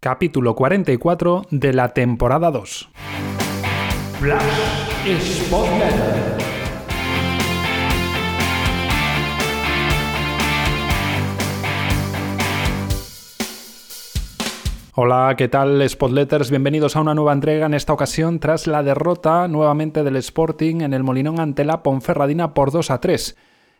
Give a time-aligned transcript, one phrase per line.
[0.00, 2.88] capítulo 44 de la temporada 2.
[14.94, 16.48] Hola, ¿qué tal Spotletters?
[16.48, 20.94] Bienvenidos a una nueva entrega en esta ocasión tras la derrota nuevamente del Sporting en
[20.94, 23.36] el Molinón ante la Ponferradina por 2 a 3.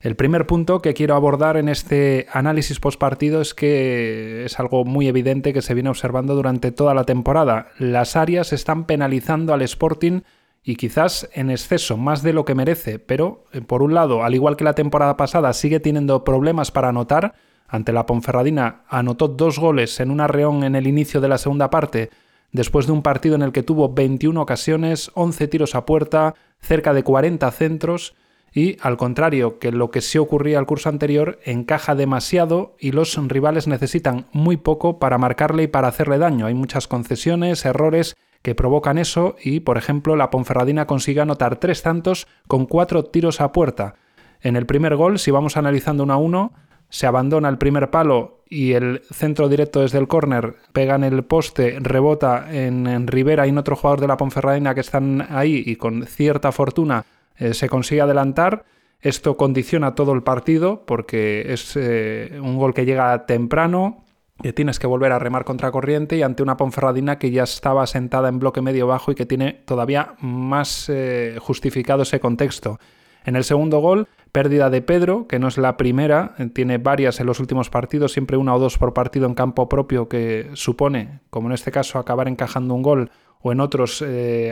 [0.00, 5.08] El primer punto que quiero abordar en este análisis postpartido es que es algo muy
[5.08, 7.68] evidente que se viene observando durante toda la temporada.
[7.78, 10.20] Las áreas están penalizando al Sporting
[10.62, 14.34] y quizás en exceso, más de lo que merece, pero eh, por un lado, al
[14.34, 17.34] igual que la temporada pasada, sigue teniendo problemas para anotar.
[17.66, 21.70] Ante la Ponferradina anotó dos goles en un arreón en el inicio de la segunda
[21.70, 22.10] parte,
[22.52, 26.92] después de un partido en el que tuvo 21 ocasiones, 11 tiros a puerta, cerca
[26.94, 28.14] de 40 centros
[28.54, 33.16] y, al contrario que lo que sí ocurría al curso anterior, encaja demasiado y los
[33.28, 36.46] rivales necesitan muy poco para marcarle y para hacerle daño.
[36.46, 41.82] Hay muchas concesiones, errores que provocan eso y, por ejemplo, la Ponferradina consigue anotar tres
[41.82, 43.96] tantos con cuatro tiros a puerta.
[44.40, 46.52] En el primer gol, si vamos analizando uno a uno,
[46.90, 51.24] se abandona el primer palo y el centro directo desde el córner pega en el
[51.24, 55.64] poste, rebota en, en Rivera y en otro jugador de la Ponferradina que están ahí
[55.66, 57.04] y con cierta fortuna
[57.36, 58.64] eh, se consigue adelantar.
[59.00, 64.04] Esto condiciona todo el partido porque es eh, un gol que llega temprano,
[64.42, 67.86] que tienes que volver a remar contra corriente y ante una Ponferradina que ya estaba
[67.86, 72.78] sentada en bloque medio bajo y que tiene todavía más eh, justificado ese contexto.
[73.26, 77.26] En el segundo gol, pérdida de Pedro, que no es la primera, tiene varias en
[77.26, 81.48] los últimos partidos, siempre una o dos por partido en campo propio, que supone, como
[81.48, 83.10] en este caso, acabar encajando un gol
[83.40, 84.04] o en otros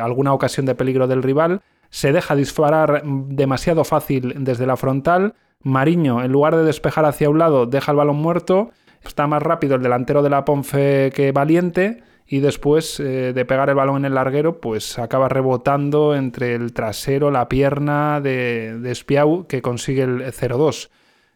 [0.00, 5.34] alguna ocasión de peligro del rival se deja disparar demasiado fácil desde la frontal.
[5.62, 8.70] Mariño, en lugar de despejar hacia un lado, deja el balón muerto.
[9.04, 12.02] Está más rápido el delantero de la Ponfe que Valiente.
[12.26, 16.72] Y después eh, de pegar el balón en el larguero, pues acaba rebotando entre el
[16.72, 20.90] trasero, la pierna de, de Espiau, que consigue el 0-2.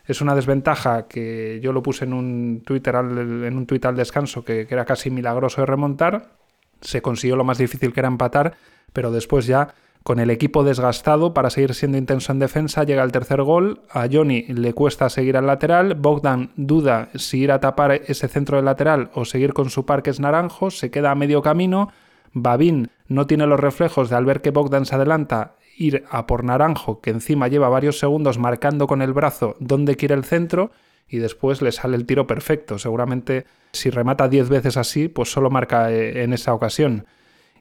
[0.06, 3.96] Es una desventaja que yo lo puse en un Twitter al, en un tuit al
[3.96, 6.30] descanso, que, que era casi milagroso de remontar.
[6.80, 8.54] Se consiguió lo más difícil que era empatar,
[8.92, 9.74] pero después ya
[10.04, 13.80] con el equipo desgastado para seguir siendo intenso en defensa, llega el tercer gol.
[13.90, 15.94] A Johnny le cuesta seguir al lateral.
[15.94, 20.20] Bogdan duda si ir a tapar ese centro del lateral o seguir con su parques
[20.20, 20.78] naranjos.
[20.78, 21.90] Se queda a medio camino.
[22.34, 26.44] Babín no tiene los reflejos de al ver que Bogdan se adelanta ir a por
[26.44, 30.70] Naranjo, que encima lleva varios segundos marcando con el brazo dónde quiere el centro
[31.08, 32.78] y después le sale el tiro perfecto.
[32.78, 37.06] Seguramente si remata 10 veces así, pues solo marca eh, en esa ocasión.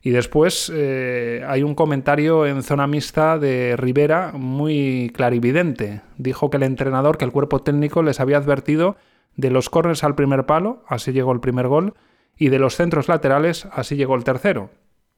[0.06, 6.02] Y después eh, hay un comentario en zona mixta de Rivera muy clarividente.
[6.18, 8.97] Dijo que el entrenador, que el cuerpo técnico les había advertido
[9.38, 11.94] de los corners al primer palo, así llegó el primer gol,
[12.38, 14.72] y de los centros laterales, así llegó el tercero.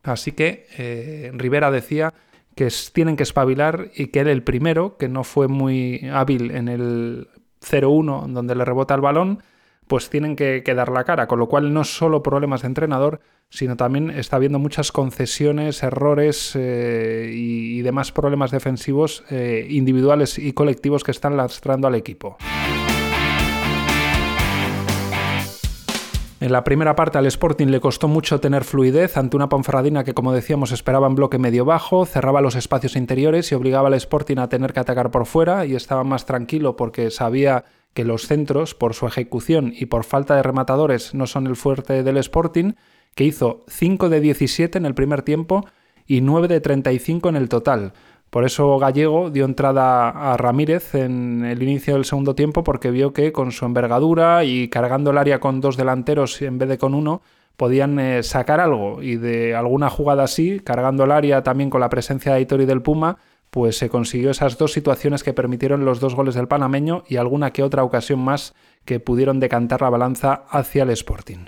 [0.04, 2.14] Así que eh, Rivera decía
[2.54, 6.68] que tienen que espabilar y que él el primero, que no fue muy hábil en
[6.68, 7.28] el
[7.60, 9.42] 0-1 donde le rebota el balón,
[9.88, 13.78] pues tienen que, dar la cara, con lo cual no solo problemas de entrenador, sino
[13.78, 21.04] también está habiendo muchas concesiones, errores eh, y, demás problemas defensivos eh, individuales y colectivos
[21.04, 22.38] que están lastrando al equipo.
[26.42, 30.14] En la primera parte al Sporting le costó mucho tener fluidez ante una Ponferradina que,
[30.14, 34.38] como decíamos, esperaba en bloque medio bajo, cerraba los espacios interiores y obligaba al Sporting
[34.38, 38.76] a tener que atacar por fuera y estaba más tranquilo porque sabía que los centros,
[38.76, 42.74] por su ejecución y por falta de rematadores, no son el fuerte del Sporting,
[43.16, 45.66] que hizo 5 de 17 en el primer tiempo
[46.06, 47.94] y 9 de 35 en el total.
[48.30, 53.14] Por eso Gallego dio entrada a Ramírez en el inicio del segundo tiempo porque vio
[53.14, 56.96] que con su envergadura y cargando el área con dos delanteros en vez de con
[56.96, 57.22] uno,
[57.56, 61.90] podían eh, sacar algo y de alguna jugada así, cargando el área también con la
[61.90, 63.20] presencia de Aitor y del Puma,
[63.56, 67.54] pues se consiguió esas dos situaciones que permitieron los dos goles del panameño y alguna
[67.54, 71.46] que otra ocasión más que pudieron decantar la balanza hacia el Sporting.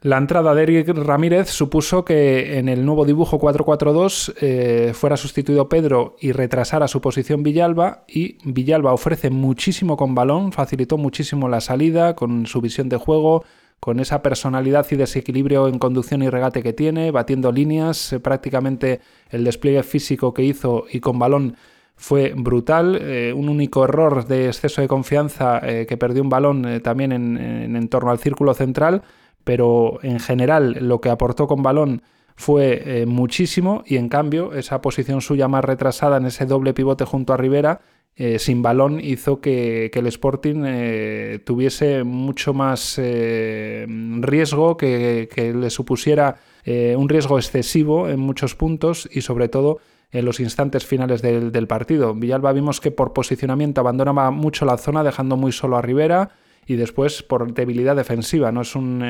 [0.00, 5.68] La entrada de Eric Ramírez supuso que en el nuevo dibujo 4-4-2 eh, fuera sustituido
[5.68, 11.60] Pedro y retrasara su posición Villalba y Villalba ofrece muchísimo con balón, facilitó muchísimo la
[11.60, 13.44] salida con su visión de juego,
[13.82, 19.00] con esa personalidad y desequilibrio en conducción y regate que tiene, batiendo líneas, eh, prácticamente
[19.28, 21.56] el despliegue físico que hizo y con balón
[21.96, 22.96] fue brutal.
[23.02, 27.36] Eh, un único error de exceso de confianza eh, que perdió un balón también en,
[27.36, 29.02] en, torno al círculo central,
[29.42, 32.02] pero en general lo que aportó con balón
[32.36, 37.32] fue muchísimo y en cambio esa posición suya más retrasada en ese doble pivote junto
[37.32, 37.80] a Rivera
[38.14, 43.86] eh, sin balón hizo que, el Sporting eh, tuviese mucho más eh,
[44.20, 49.80] riesgo, que, le supusiera un riesgo excesivo en muchos puntos y sobre todo
[50.12, 52.14] en los instantes finales del, partido.
[52.14, 56.30] Villalba vimos que por posicionamiento abandonaba mucho la zona, dejando muy solo a Rivera
[56.66, 58.52] y después por debilidad defensiva.
[58.52, 59.04] No es un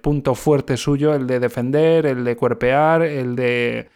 [0.00, 3.88] punto fuerte suyo el de defender, el de cuerpear, el de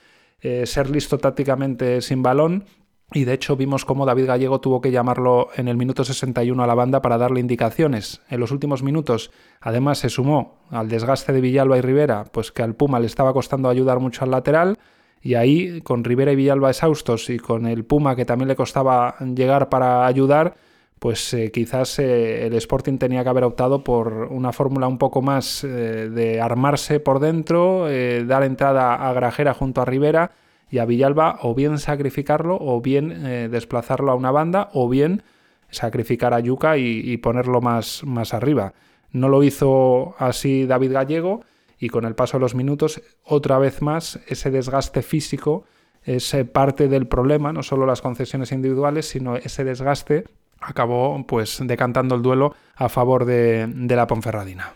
[0.65, 2.65] ser listo tácticamente sin balón
[3.13, 6.67] y de hecho vimos cómo David Gallego tuvo que llamarlo en el minuto 61 a
[6.67, 8.21] la banda para darle indicaciones.
[8.29, 9.31] En los últimos minutos,
[9.61, 13.33] además, se sumó al desgaste de Villalba y Rivera, pues que al Puma le estaba
[13.33, 14.79] costando ayudar mucho al lateral.
[15.23, 19.17] Y ahí, con Rivera y Villalba exhaustos y con el Puma que también le costaba
[19.21, 20.57] llegar para ayudar,
[20.99, 25.23] pues eh, quizás eh, el Sporting tenía que haber optado por una fórmula un poco
[25.23, 27.87] más eh, de armarse por dentro,
[28.27, 30.33] dar entrada a Grajera junto a Rivera
[30.71, 35.23] y a Villalba o bien sacrificarlo o bien eh, desplazarlo a una banda o bien
[35.71, 38.73] sacrificar a Yuca y, ponerlo más, más arriba.
[39.11, 41.43] No lo hizo así David Gallego
[41.79, 45.65] y con el paso de los minutos, otra vez más, ese desgaste físico
[46.03, 50.25] es parte del problema, no solo las concesiones individuales, sino ese desgaste
[50.61, 54.75] acabó pues decantando el duelo a favor de la Ponferradina.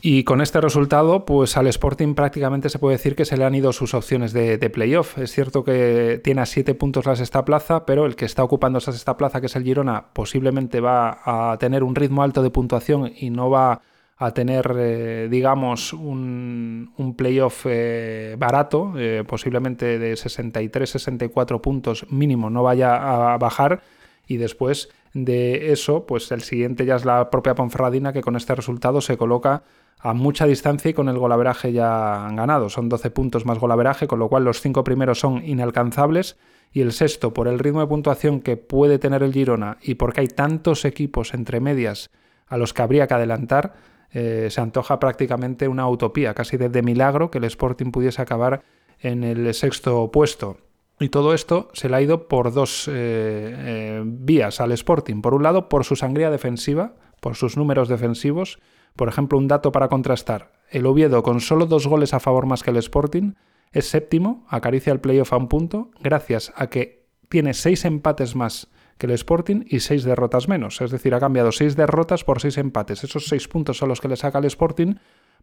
[0.00, 3.54] Y con este resultado, pues al Sporting prácticamente se puede decir que se le han
[3.56, 5.18] ido sus opciones de, playoff.
[5.18, 8.78] Es cierto que tiene a siete puntos la sexta plaza, pero el que está ocupando
[8.78, 12.50] esa sexta plaza, que es el Girona, posiblemente va a tener un ritmo alto de
[12.50, 13.80] puntuación y no va
[14.18, 22.62] a tener, eh, digamos, un, playoff eh, barato, eh, posiblemente de 63-64 puntos mínimo, no
[22.62, 23.82] vaya a bajar.
[24.28, 28.54] Y después de eso, pues el siguiente ya es la propia Ponferradina, que con este
[28.54, 29.62] resultado se coloca
[30.00, 32.68] a mucha distancia y con el golaveraje ya han ganado.
[32.68, 36.36] Son 12 puntos más golaveraje, con lo cual los cinco primeros son inalcanzables
[36.72, 40.20] y el sexto, por el ritmo de puntuación que puede tener el Girona y porque
[40.20, 42.10] hay tantos equipos entre medias
[42.46, 43.74] a los que habría que adelantar,
[44.10, 48.62] eh, se antoja prácticamente una utopía, casi de, milagro que el Sporting pudiese acabar
[49.00, 50.58] en el sexto puesto.
[51.00, 55.20] Y todo esto se le ha ido por dos eh, eh, vías al Sporting.
[55.20, 58.58] Por un lado, por su sangría defensiva, por sus números defensivos,
[58.98, 60.50] por ejemplo, un dato para contrastar.
[60.68, 63.34] El Oviedo, con solo dos goles a favor más que el Sporting,
[63.70, 68.68] es séptimo, acaricia el playoff a un punto, gracias a que tiene seis empates más
[68.98, 70.80] que el Sporting y seis derrotas menos.
[70.80, 73.04] Es decir, ha cambiado seis derrotas por seis empates.
[73.04, 74.96] Esos seis puntos son los que le saca el Sporting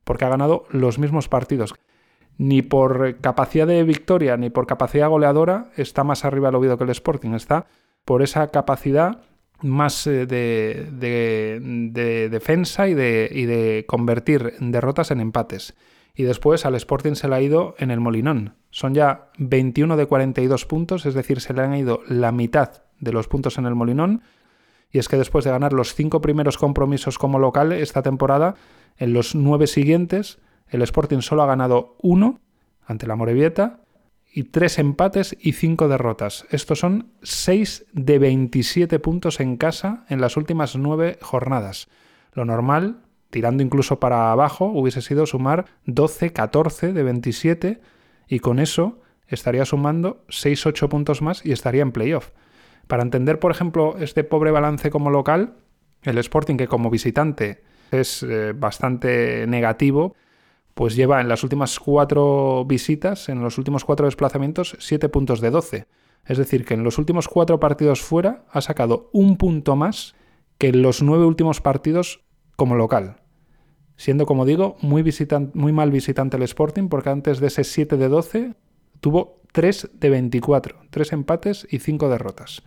[0.04, 1.74] porque ha ganado los mismos partidos.
[2.38, 6.84] Ni por capacidad de victoria ni por capacidad goleadora está más arriba el Oviedo que
[6.84, 7.32] el Sporting.
[7.32, 7.68] Está
[8.04, 9.22] por esa capacidad
[9.62, 15.76] más eh, de, defensa y de, y de convertir derrotas en empates.
[16.16, 18.56] Y después al Sporting se le ha ido en el Molinón.
[18.72, 23.12] Son ya 21 de 42 puntos, es decir, se le han ido la mitad de
[23.12, 24.22] los puntos en el Molinón.
[24.92, 28.56] Y es que después de ganar los cinco primeros compromisos como local esta temporada,
[28.98, 32.40] en los nueve siguientes, el Sporting solo ha ganado uno
[32.86, 33.82] ante la Morevieta,
[34.36, 36.46] y tres empates y cinco derrotas.
[36.50, 41.88] Estos son 6 de 27 puntos en casa en las últimas nueve jornadas.
[42.34, 42.98] Lo normal,
[43.30, 47.82] tirando incluso para abajo, hubiese sido sumar 12-14 de 27
[48.28, 49.00] y con eso
[49.30, 52.32] estaría sumando 6-8 puntos más y estaría en playoff.
[52.88, 55.54] Para entender, por ejemplo, este pobre balance como local,
[56.04, 60.14] el Sporting que como visitante es eh, bastante negativo,
[60.76, 65.50] pues lleva en las últimas cuatro visitas, en los últimos cuatro desplazamientos, siete puntos de
[65.50, 65.88] 12.
[66.26, 70.16] Es decir, que en los últimos cuatro partidos fuera ha sacado un punto más
[70.58, 72.26] que en los nueve últimos partidos
[72.58, 73.22] como local.
[73.96, 75.04] Siendo, como digo, muy,
[75.54, 78.54] muy mal visitante el Sporting, porque antes de ese 7 de 12
[79.00, 82.64] tuvo 3 de 24, 3 empates y 5 derrotas.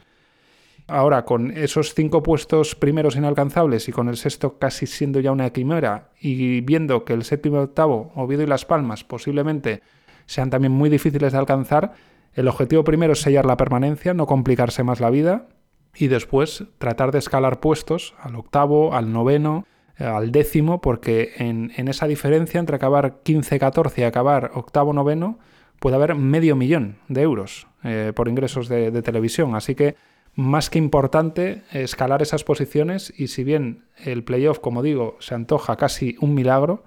[0.90, 5.50] Ahora, con esos cinco puestos primeros inalcanzables y con el sexto casi siendo ya una
[5.50, 9.82] quimera y viendo que el séptimo octavo, Oviedo y Las Palmas, posiblemente
[10.24, 11.92] sean también muy difíciles de alcanzar,
[12.32, 15.48] el objetivo primero es sellar la permanencia, no complicarse más la vida
[15.94, 19.66] y después tratar de escalar puestos al octavo, al noveno,
[19.98, 25.38] eh, al décimo, porque en, esa diferencia entre acabar 15-14 y acabar octavo-noveno
[25.80, 29.54] puede haber medio millón de euros eh, por ingresos de televisión.
[29.54, 29.96] Así que
[30.38, 35.76] más que importante escalar esas posiciones y si bien el playoff, como digo, se antoja
[35.76, 36.84] casi un milagro,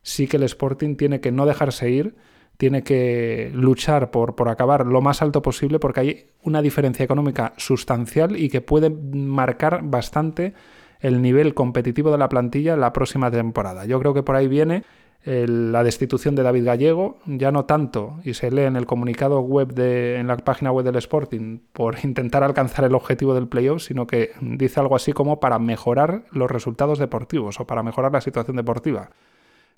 [0.00, 2.14] sí que el Sporting tiene que no dejarse ir,
[2.56, 7.52] tiene que luchar por, por acabar lo más alto posible porque hay una diferencia económica
[7.58, 10.54] sustancial y que puede marcar bastante
[11.00, 13.84] el nivel competitivo de la plantilla la próxima temporada.
[13.84, 14.84] Yo creo que por ahí viene
[15.24, 19.74] la destitución de David Gallego, ya no tanto, y se lee en el comunicado web
[19.74, 24.06] de, en la página web del Sporting, por intentar alcanzar el objetivo del playoff, sino
[24.06, 28.56] que dice algo así como para mejorar los resultados deportivos o para mejorar la situación
[28.56, 29.10] deportiva.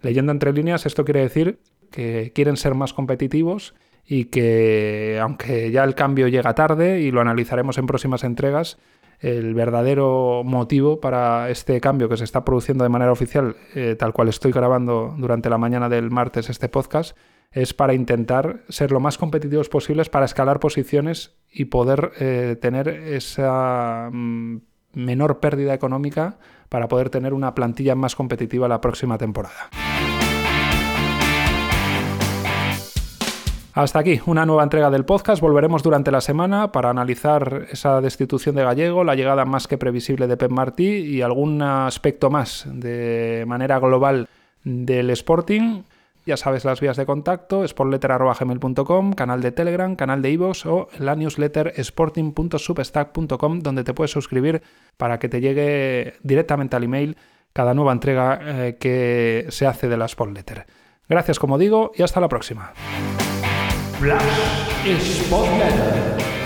[0.00, 1.59] Leyendo entre líneas, esto quiere decir
[1.90, 3.75] que quieren ser más competitivos
[4.06, 8.78] y que, aunque ya el cambio llega tarde y lo analizaremos en próximas entregas,
[9.21, 14.12] el verdadero motivo para este cambio que se está produciendo de manera oficial, eh, tal
[14.12, 17.17] cual estoy grabando durante la mañana del martes este podcast,
[17.53, 22.89] es para intentar ser lo más competitivos posibles para escalar posiciones y poder eh, tener
[22.89, 24.59] esa mm,
[24.95, 29.71] menor pérdida económica para poder tener una plantilla más competitiva la próxima temporada.
[33.73, 35.41] Hasta aquí, una nueva entrega del podcast.
[35.41, 40.27] Volveremos durante la semana para analizar esa destitución de Gallego, la llegada más que previsible
[40.27, 44.29] de Pep Martí y algún aspecto más de manera global
[44.65, 45.83] del Sporting.
[46.27, 51.15] Ya sabes las vías de contacto, sportletter.gmail.com, canal de Telegram, canal de iVoox o la
[51.15, 54.62] newsletter sporting.substack.com donde te puedes suscribir
[54.97, 57.17] para que te llegue directamente al email
[57.53, 60.67] cada nueva entrega eh, que se hace de la Sportletter.
[61.09, 62.73] Gracias como digo y hasta la próxima.
[64.00, 66.39] Flash Spotlight.